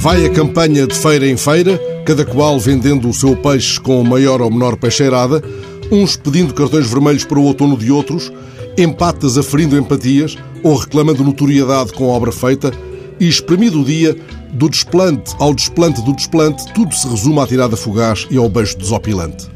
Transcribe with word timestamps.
Vai 0.00 0.24
a 0.24 0.30
campanha 0.30 0.86
de 0.86 0.94
feira 0.94 1.28
em 1.28 1.36
feira, 1.36 1.78
cada 2.06 2.24
qual 2.24 2.58
vendendo 2.58 3.06
o 3.06 3.12
seu 3.12 3.36
peixe 3.36 3.78
com 3.78 4.02
maior 4.02 4.40
ou 4.40 4.50
menor 4.50 4.74
peixeirada, 4.78 5.44
uns 5.92 6.16
pedindo 6.16 6.54
cartões 6.54 6.86
vermelhos 6.86 7.22
para 7.26 7.38
o 7.38 7.44
outono 7.44 7.76
de 7.76 7.92
outros, 7.92 8.32
empatas 8.78 9.36
aferindo 9.36 9.76
empatias 9.76 10.38
ou 10.62 10.74
reclamando 10.74 11.22
notoriedade 11.22 11.92
com 11.92 12.10
a 12.10 12.14
obra 12.14 12.32
feita, 12.32 12.72
e 13.20 13.28
espremido 13.28 13.82
o 13.82 13.84
dia, 13.84 14.16
do 14.54 14.70
desplante 14.70 15.34
ao 15.38 15.52
desplante 15.52 16.00
do 16.00 16.14
desplante, 16.14 16.64
tudo 16.72 16.94
se 16.94 17.06
resume 17.06 17.38
à 17.40 17.46
tirada 17.46 17.76
fugaz 17.76 18.26
e 18.30 18.38
ao 18.38 18.48
beijo 18.48 18.78
desopilante. 18.78 19.48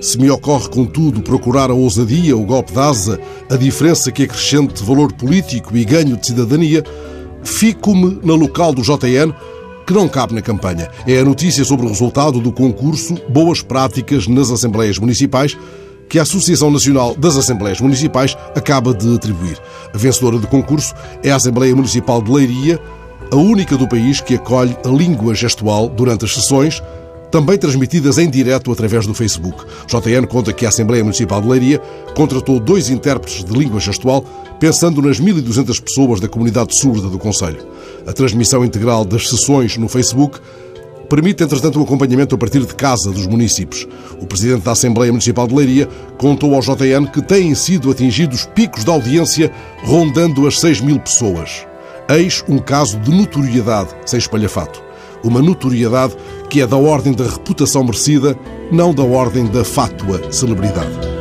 Se 0.00 0.18
me 0.18 0.28
ocorre, 0.28 0.70
contudo, 0.70 1.22
procurar 1.22 1.70
a 1.70 1.74
ousadia, 1.74 2.36
o 2.36 2.44
golpe 2.44 2.72
de 2.72 2.80
asa, 2.80 3.20
a 3.48 3.54
diferença 3.54 4.10
que 4.10 4.24
acrescente 4.24 4.82
valor 4.82 5.12
político 5.12 5.76
e 5.76 5.84
ganho 5.84 6.16
de 6.16 6.26
cidadania, 6.26 6.82
fico-me 7.44 8.18
na 8.24 8.34
local 8.34 8.74
do 8.74 8.82
JN, 8.82 9.32
que 9.86 9.92
não 9.92 10.08
cabe 10.08 10.34
na 10.34 10.42
campanha. 10.42 10.90
É 11.06 11.18
a 11.18 11.24
notícia 11.24 11.64
sobre 11.64 11.86
o 11.86 11.88
resultado 11.88 12.40
do 12.40 12.52
concurso 12.52 13.14
Boas 13.28 13.62
Práticas 13.62 14.26
nas 14.26 14.50
Assembleias 14.50 14.98
Municipais, 14.98 15.56
que 16.08 16.18
a 16.18 16.22
Associação 16.22 16.70
Nacional 16.70 17.14
das 17.14 17.36
Assembleias 17.36 17.80
Municipais 17.80 18.36
acaba 18.54 18.94
de 18.94 19.14
atribuir. 19.14 19.58
A 19.92 19.98
vencedora 19.98 20.38
do 20.38 20.46
concurso 20.46 20.94
é 21.22 21.30
a 21.30 21.36
Assembleia 21.36 21.74
Municipal 21.74 22.22
de 22.22 22.30
Leiria, 22.30 22.80
a 23.30 23.36
única 23.36 23.76
do 23.76 23.88
país 23.88 24.20
que 24.20 24.34
acolhe 24.34 24.76
a 24.84 24.88
língua 24.88 25.34
gestual 25.34 25.88
durante 25.88 26.24
as 26.24 26.34
sessões, 26.34 26.82
também 27.34 27.58
transmitidas 27.58 28.16
em 28.16 28.30
direto 28.30 28.70
através 28.70 29.08
do 29.08 29.12
Facebook. 29.12 29.64
JN 29.88 30.24
conta 30.24 30.52
que 30.52 30.64
a 30.64 30.68
Assembleia 30.68 31.02
Municipal 31.02 31.42
de 31.42 31.48
Leiria 31.48 31.80
contratou 32.14 32.60
dois 32.60 32.90
intérpretes 32.90 33.42
de 33.42 33.52
língua 33.52 33.80
gestual, 33.80 34.24
pensando 34.60 35.02
nas 35.02 35.20
1.200 35.20 35.82
pessoas 35.82 36.20
da 36.20 36.28
comunidade 36.28 36.78
surda 36.78 37.08
do 37.08 37.18
Conselho. 37.18 37.58
A 38.06 38.12
transmissão 38.12 38.64
integral 38.64 39.04
das 39.04 39.28
sessões 39.28 39.76
no 39.76 39.88
Facebook 39.88 40.38
permite, 41.10 41.42
entretanto, 41.42 41.80
o 41.80 41.82
acompanhamento 41.82 42.36
a 42.36 42.38
partir 42.38 42.60
de 42.60 42.72
casa 42.72 43.10
dos 43.10 43.26
municípios. 43.26 43.84
O 44.20 44.26
presidente 44.26 44.62
da 44.62 44.70
Assembleia 44.70 45.10
Municipal 45.10 45.48
de 45.48 45.56
Leiria 45.56 45.88
contou 46.16 46.54
ao 46.54 46.60
JN 46.60 47.08
que 47.12 47.20
têm 47.20 47.52
sido 47.56 47.90
atingidos 47.90 48.46
picos 48.54 48.84
de 48.84 48.90
audiência 48.92 49.50
rondando 49.82 50.46
as 50.46 50.60
6 50.60 50.82
mil 50.82 51.00
pessoas. 51.00 51.66
Eis 52.08 52.44
um 52.48 52.58
caso 52.58 52.96
de 53.00 53.10
notoriedade 53.10 53.88
sem 54.06 54.20
espalhafato. 54.20 54.93
Uma 55.24 55.40
notoriedade 55.40 56.14
que 56.50 56.60
é 56.60 56.66
da 56.66 56.76
ordem 56.76 57.14
da 57.14 57.24
reputação 57.24 57.82
merecida, 57.82 58.38
não 58.70 58.94
da 58.94 59.02
ordem 59.02 59.46
da 59.46 59.64
fátua 59.64 60.20
celebridade. 60.30 61.13